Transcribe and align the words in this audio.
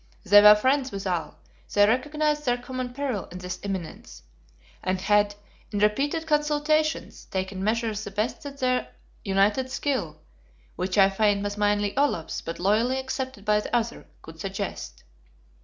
They 0.25 0.41
were 0.41 0.55
friends 0.55 0.91
withal, 0.91 1.35
they 1.71 1.85
recognized 1.87 2.43
their 2.45 2.57
common 2.57 2.91
peril 2.91 3.25
in 3.31 3.37
this 3.37 3.59
imminence; 3.61 4.23
and 4.83 4.99
had, 4.99 5.35
in 5.71 5.77
repeated 5.77 6.25
consultations, 6.25 7.25
taken 7.25 7.63
measures 7.63 8.03
the 8.03 8.09
best 8.09 8.41
that 8.41 8.57
their 8.57 8.87
united 9.23 9.69
skill 9.69 10.19
(which 10.75 10.97
I 10.97 11.11
find 11.11 11.43
was 11.43 11.55
mainly 11.55 11.95
Olaf's 11.95 12.41
but 12.41 12.57
loyally 12.57 12.97
accepted 12.97 13.45
by 13.45 13.59
the 13.59 13.75
other) 13.75 14.07
could 14.23 14.39
suggest. 14.39 15.03